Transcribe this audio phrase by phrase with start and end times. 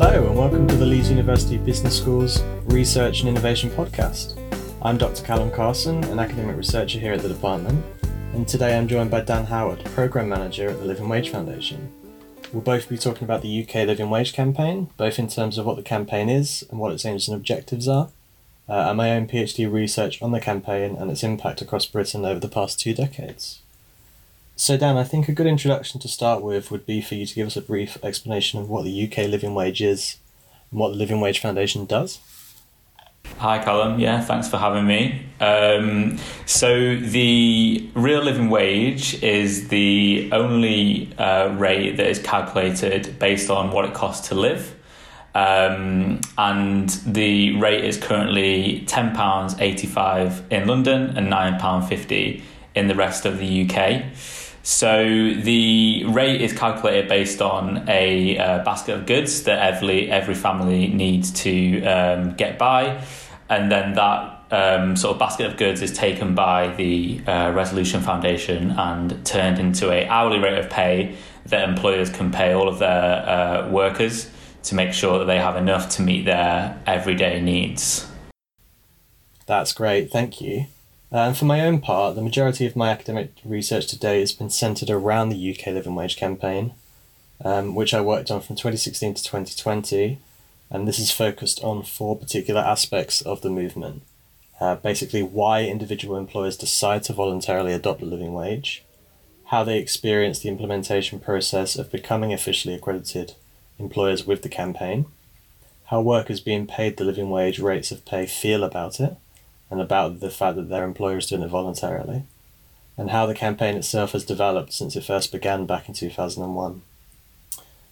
[0.00, 4.38] Hello, and welcome to the Leeds University Business School's Research and Innovation Podcast.
[4.80, 5.24] I'm Dr.
[5.24, 7.84] Callum Carson, an academic researcher here at the department,
[8.32, 11.92] and today I'm joined by Dan Howard, Programme Manager at the Living Wage Foundation.
[12.52, 15.74] We'll both be talking about the UK Living Wage campaign, both in terms of what
[15.74, 18.10] the campaign is and what its aims and objectives are,
[18.68, 22.38] uh, and my own PhD research on the campaign and its impact across Britain over
[22.38, 23.62] the past two decades.
[24.60, 27.32] So, Dan, I think a good introduction to start with would be for you to
[27.32, 30.16] give us a brief explanation of what the UK living wage is
[30.72, 32.18] and what the Living Wage Foundation does.
[33.36, 34.00] Hi, Callum.
[34.00, 35.26] Yeah, thanks for having me.
[35.38, 43.50] Um, so, the real living wage is the only uh, rate that is calculated based
[43.50, 44.74] on what it costs to live.
[45.36, 52.42] Um, and the rate is currently £10.85 in London and £9.50
[52.74, 54.02] in the rest of the UK.
[54.68, 60.34] So the rate is calculated based on a uh, basket of goods that every every
[60.34, 63.02] family needs to um, get by,
[63.48, 68.02] and then that um, sort of basket of goods is taken by the uh, Resolution
[68.02, 72.78] Foundation and turned into a hourly rate of pay that employers can pay all of
[72.78, 74.30] their uh, workers
[74.64, 78.06] to make sure that they have enough to meet their everyday needs.
[79.46, 80.66] That's great, thank you.
[81.10, 84.50] Uh, and for my own part, the majority of my academic research today has been
[84.50, 86.74] centred around the UK Living Wage campaign,
[87.42, 90.18] um, which I worked on from 2016 to 2020,
[90.70, 94.02] and this is focused on four particular aspects of the movement.
[94.60, 98.84] Uh, basically, why individual employers decide to voluntarily adopt the living wage,
[99.46, 103.34] how they experience the implementation process of becoming officially accredited
[103.78, 105.06] employers with the campaign,
[105.86, 109.16] how workers being paid the living wage rates of pay feel about it,
[109.70, 112.24] and about the fact that their employer is doing it voluntarily,
[112.96, 116.82] and how the campaign itself has developed since it first began back in 2001.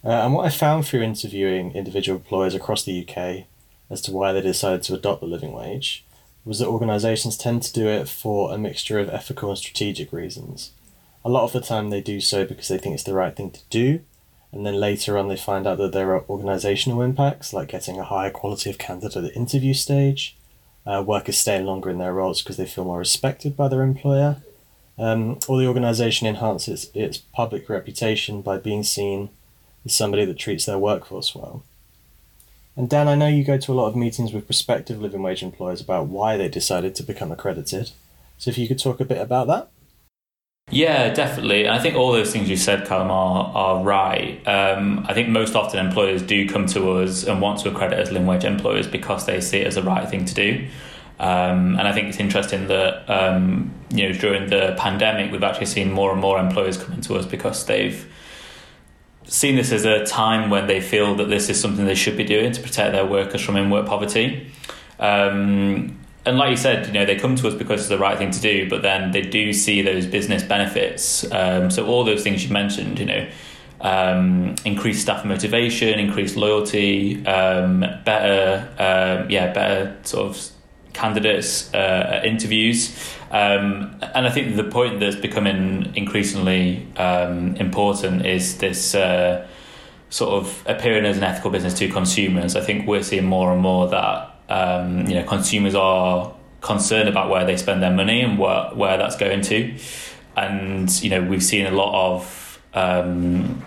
[0.03, 3.45] Uh, and what I found through interviewing individual employers across the UK
[3.89, 6.05] as to why they decided to adopt the living wage
[6.45, 10.71] was that organisations tend to do it for a mixture of ethical and strategic reasons.
[11.25, 13.51] A lot of the time they do so because they think it's the right thing
[13.51, 13.99] to do,
[14.53, 18.05] and then later on they find out that there are organisational impacts like getting a
[18.05, 20.37] higher quality of candidate at the interview stage,
[20.87, 24.37] uh, workers staying longer in their roles because they feel more respected by their employer,
[24.97, 29.29] um, or the organisation enhances its public reputation by being seen
[29.85, 31.63] as somebody that treats their workforce well.
[32.75, 35.43] And Dan, I know you go to a lot of meetings with prospective living wage
[35.43, 37.91] employers about why they decided to become accredited.
[38.37, 39.69] So if you could talk a bit about that.
[40.69, 41.63] Yeah, definitely.
[41.65, 44.45] And I think all those things you said, Callum, are, are right.
[44.45, 48.11] Um, I think most often employers do come to us and want to accredit as
[48.11, 50.67] living wage employers because they see it as the right thing to do.
[51.19, 55.65] Um, and I think it's interesting that um, you know during the pandemic we've actually
[55.67, 58.05] seen more and more employers coming to us because they've
[59.23, 62.23] seen this as a time when they feel that this is something they should be
[62.23, 64.51] doing to protect their workers from in work poverty.
[64.99, 68.17] Um, and like you said, you know, they come to us because it's the right
[68.17, 71.29] thing to do, but then they do see those business benefits.
[71.31, 73.29] Um, so all those things you mentioned, you know,
[73.79, 80.49] um, increased staff motivation, increased loyalty, um, better, um, yeah, better sort of
[80.91, 82.93] candidates uh, interviews.
[83.31, 89.47] Um, and I think the point that's becoming increasingly um, important is this uh,
[90.09, 92.57] sort of appearing as an ethical business to consumers.
[92.57, 97.29] I think we're seeing more and more that um, you know consumers are concerned about
[97.29, 99.75] where they spend their money and where where that's going to,
[100.35, 103.63] and you know we've seen a lot of um,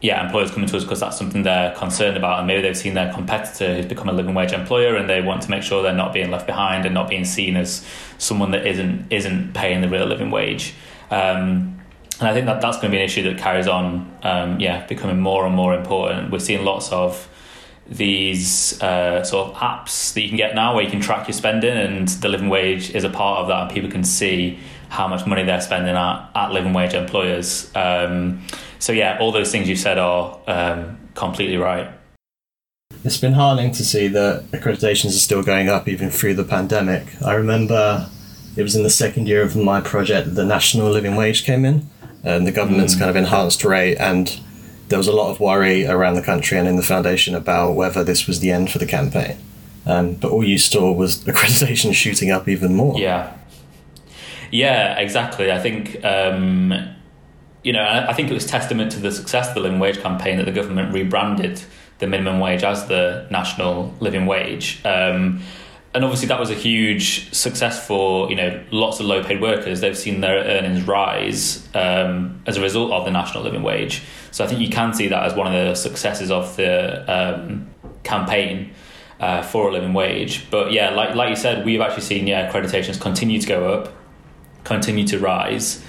[0.00, 2.94] yeah employers coming to us because that's something they're concerned about, and maybe they've seen
[2.94, 5.92] their competitor who's become a living wage employer, and they want to make sure they're
[5.92, 7.86] not being left behind and not being seen as
[8.18, 10.74] someone that isn't isn't paying the real living wage.
[11.10, 11.80] Um,
[12.20, 14.86] and I think that that's going to be an issue that carries on, um, yeah,
[14.86, 16.30] becoming more and more important.
[16.30, 17.26] We're seeing lots of
[17.90, 21.34] these uh, sort of apps that you can get now where you can track your
[21.34, 24.58] spending and the living wage is a part of that and people can see
[24.88, 27.70] how much money they're spending at, at living wage employers.
[27.74, 28.42] Um,
[28.78, 31.90] so yeah all those things you said are um, completely right.
[33.02, 37.20] It's been heartening to see that accreditations are still going up even through the pandemic.
[37.22, 38.08] I remember
[38.56, 41.64] it was in the second year of my project that the national living wage came
[41.64, 41.88] in
[42.22, 42.98] and the government's mm.
[42.98, 44.38] kind of enhanced rate and
[44.90, 48.04] there was a lot of worry around the country and in the foundation about whether
[48.04, 49.38] this was the end for the campaign.
[49.86, 52.98] Um, but all you saw was accreditation shooting up even more.
[52.98, 53.32] Yeah.
[54.50, 55.52] Yeah, exactly.
[55.52, 56.74] I think, um,
[57.62, 60.38] you know, I think it was testament to the success of the living wage campaign
[60.38, 61.62] that the government rebranded
[62.00, 64.84] the minimum wage as the national living wage.
[64.84, 65.40] Um,
[65.92, 69.80] and obviously that was a huge success for you know lots of low paid workers.
[69.80, 74.02] They've seen their earnings rise um, as a result of the national living wage.
[74.30, 77.68] So I think you can see that as one of the successes of the um,
[78.04, 78.72] campaign
[79.18, 80.48] uh, for a living wage.
[80.50, 83.92] But yeah, like like you said, we've actually seen yeah accreditations continue to go up,
[84.62, 85.84] continue to rise.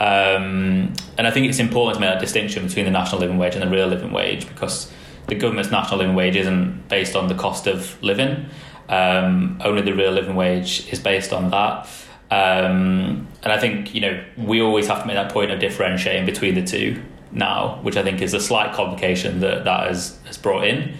[0.00, 3.54] Um, and I think it's important to make that distinction between the national living wage
[3.54, 4.90] and the real living wage because
[5.28, 8.46] the government's national living wage isn't based on the cost of living.
[8.92, 11.88] Um, only the real living wage is based on that.
[12.30, 16.26] Um, and I think, you know, we always have to make that point of differentiating
[16.26, 20.36] between the two now, which I think is a slight complication that that has, has
[20.36, 20.94] brought in.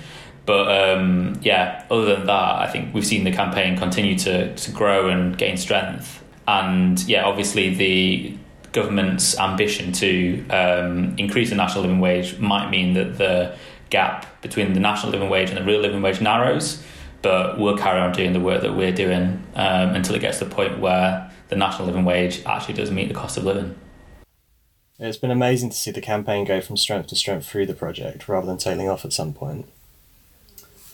[0.46, 4.70] But um, yeah, other than that, I think we've seen the campaign continue to, to
[4.70, 6.24] grow and gain strength.
[6.48, 8.36] And yeah, obviously the
[8.72, 13.54] government's ambition to um, increase the national living wage might mean that the
[13.90, 16.82] gap between the national living wage and the real living wage narrows.
[17.22, 20.44] But we'll carry on doing the work that we're doing um, until it gets to
[20.44, 23.76] the point where the national living wage actually does meet the cost of living.
[24.98, 28.28] It's been amazing to see the campaign go from strength to strength through the project
[28.28, 29.66] rather than tailing off at some point.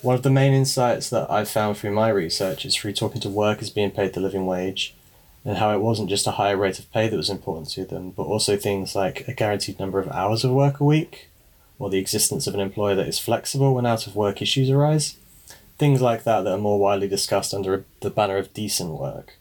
[0.01, 3.29] One of the main insights that I've found through my research is through talking to
[3.29, 4.95] workers being paid the living wage
[5.45, 8.11] and how it wasn't just a higher rate of pay that was important to them,
[8.11, 11.29] but also things like a guaranteed number of hours of work a week,
[11.79, 15.17] or the existence of an employer that is flexible when out of work issues arise.
[15.79, 19.39] Things like that that are more widely discussed under the banner of decent work.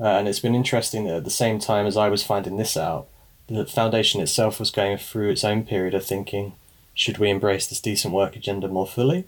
[0.00, 2.76] Uh, and it's been interesting that at the same time as I was finding this
[2.76, 3.08] out,
[3.48, 6.52] the foundation itself was going through its own period of thinking
[6.94, 9.24] should we embrace this decent work agenda more fully?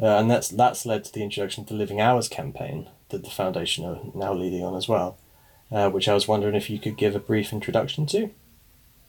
[0.00, 3.30] Uh, and that's that's led to the introduction of the Living Hours campaign that the
[3.30, 5.16] foundation are now leading on as well,
[5.72, 8.30] uh, which I was wondering if you could give a brief introduction to.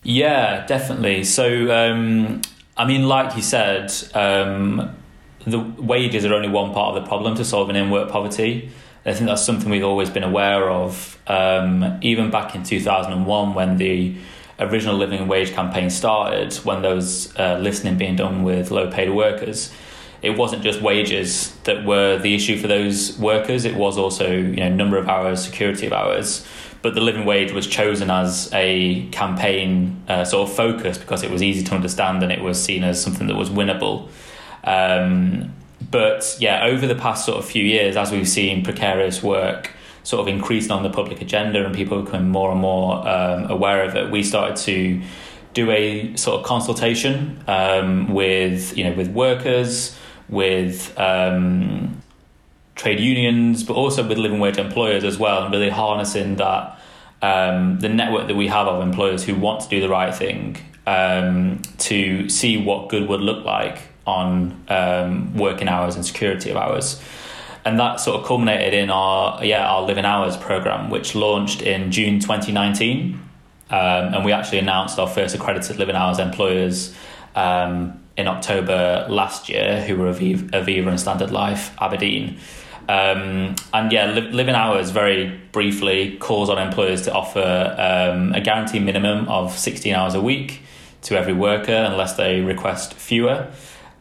[0.04, 1.24] Yeah, definitely.
[1.26, 2.42] So, um,
[2.78, 4.96] I mean, like you said, um,
[5.46, 8.70] the wages are only one part of the problem to solving in work poverty.
[9.06, 11.20] I think that's something we've always been aware of.
[11.28, 14.16] Um, even back in 2001, when the
[14.60, 19.12] original living wage campaign started, when there was uh, listening being done with low paid
[19.12, 19.72] workers,
[20.22, 23.64] it wasn't just wages that were the issue for those workers.
[23.64, 26.46] It was also you know number of hours, security of hours.
[26.82, 31.32] But the living wage was chosen as a campaign uh, sort of focus because it
[31.32, 34.10] was easy to understand and it was seen as something that was winnable.
[34.66, 35.54] Um,
[35.92, 39.72] but yeah, over the past sort of few years, as we've seen precarious work
[40.04, 43.84] sort of increasing on the public agenda and people becoming more and more um, aware
[43.84, 45.02] of it, we started to
[45.54, 49.98] do a sort of consultation um, with you know with workers
[50.28, 52.02] with um,
[52.76, 56.80] trade unions, but also with living wage employers as well, and really harnessing that
[57.22, 60.58] um, the network that we have of employers who want to do the right thing
[60.86, 66.57] um, to see what good would look like on um, working hours and security of
[66.57, 67.02] hours.
[67.63, 71.92] And that sort of culminated in our yeah our living hours program, which launched in
[71.92, 73.19] June 2019,
[73.72, 76.94] um, and we actually announced our first accredited living hours employers
[77.36, 82.38] um, in October last year, who were Aviva, Aviva and Standard Life Aberdeen.
[82.88, 88.42] Um, and yeah, li- living hours very briefly calls on employers to offer um, a
[88.42, 90.62] guaranteed minimum of 16 hours a week
[91.01, 93.48] to every worker unless they request fewer,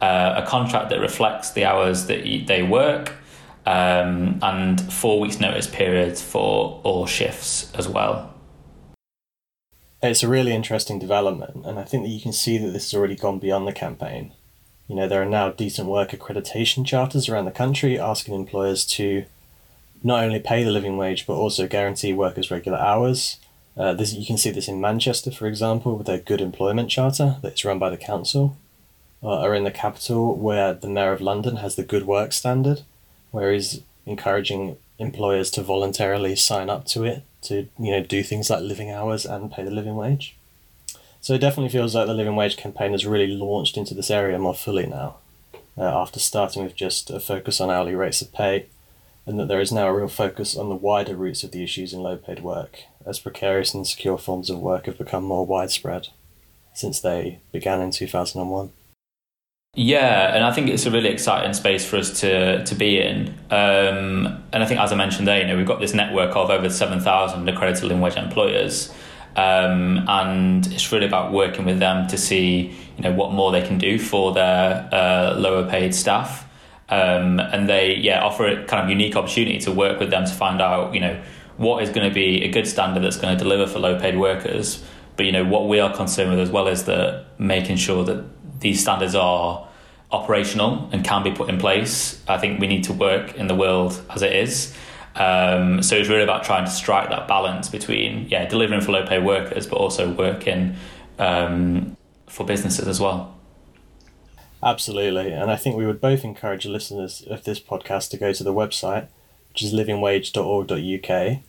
[0.01, 3.13] uh, a contract that reflects the hours that they work,
[3.65, 8.35] um, and four weeks' notice periods for all shifts as well
[10.09, 12.97] it's a really interesting development, and I think that you can see that this has
[12.97, 14.33] already gone beyond the campaign.
[14.87, 19.25] You know, there are now decent work accreditation charters around the country asking employers to
[20.03, 23.39] not only pay the living wage but also guarantee workers regular hours.
[23.75, 27.37] Uh, this you can see this in Manchester, for example, with their Good Employment Charter
[27.41, 28.57] that's run by the council,
[29.25, 32.81] uh, or in the capital where the Mayor of London has the Good Work Standard,
[33.31, 38.49] where he's encouraging employers to voluntarily sign up to it to you know do things
[38.49, 40.35] like living hours and pay the living wage.
[41.21, 44.37] So it definitely feels like the living wage campaign has really launched into this area
[44.37, 45.15] more fully now,
[45.75, 48.67] uh, after starting with just a focus on hourly rates of pay,
[49.25, 51.93] and that there is now a real focus on the wider roots of the issues
[51.93, 56.09] in low paid work, as precarious and insecure forms of work have become more widespread
[56.75, 58.69] since they began in 2001.
[59.77, 63.27] Yeah, and I think it's a really exciting space for us to to be in.
[63.51, 66.49] Um, and I think, as I mentioned there, you know, we've got this network of
[66.49, 68.93] over seven thousand accredited living wage employers,
[69.35, 73.61] um, and it's really about working with them to see, you know, what more they
[73.61, 76.49] can do for their uh, lower paid staff.
[76.87, 80.31] Um, and they, yeah, offer a kind of unique opportunity to work with them to
[80.31, 81.19] find out, you know,
[81.57, 84.17] what is going to be a good standard that's going to deliver for low paid
[84.17, 84.83] workers.
[85.17, 88.23] But you know, what we are concerned with as well is that making sure that
[88.59, 89.67] these standards are
[90.11, 92.23] operational and can be put in place.
[92.27, 94.75] I think we need to work in the world as it is.
[95.15, 99.05] Um, so it's really about trying to strike that balance between yeah delivering for low
[99.05, 100.75] pay workers, but also working
[101.19, 101.95] um,
[102.27, 103.33] for businesses as well.
[104.61, 108.43] Absolutely, and I think we would both encourage listeners of this podcast to go to
[108.43, 109.07] the website,
[109.49, 111.39] which is livingwage.org.uk,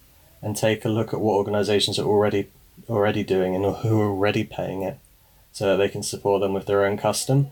[0.42, 2.50] and take a look at what organisations are already
[2.88, 4.98] already doing and who are already paying it,
[5.56, 7.46] so that they can support them with their own custom,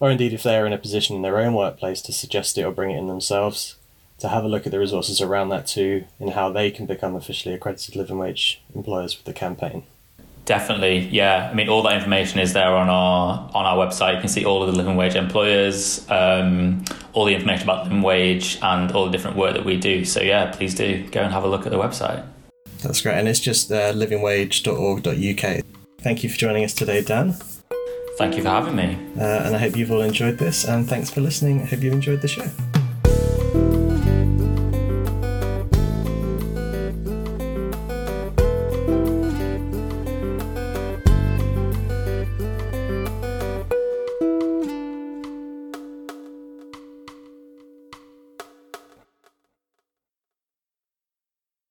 [0.00, 2.64] or indeed if they are in a position in their own workplace to suggest it
[2.64, 3.76] or bring it in themselves
[4.18, 7.14] to have a look at the resources around that too and how they can become
[7.14, 9.84] officially accredited living wage employers with the campaign.
[10.46, 11.48] Definitely, yeah.
[11.48, 14.16] I mean, all that information is there on our on our website.
[14.16, 18.02] You can see all of the living wage employers, um, all the information about living
[18.02, 20.04] wage, and all the different work that we do.
[20.04, 22.26] So yeah, please do go and have a look at the website.
[22.82, 25.73] That's great, and it's just uh, livingwage.org.uk.
[26.04, 27.32] Thank you for joining us today, Dan.
[28.18, 28.98] Thank you for having me.
[29.18, 31.62] Uh, and I hope you've all enjoyed this, and thanks for listening.
[31.62, 32.73] I hope you've enjoyed the show.